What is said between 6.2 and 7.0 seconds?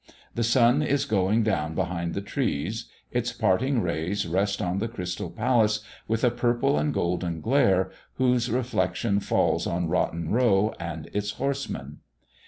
a purple and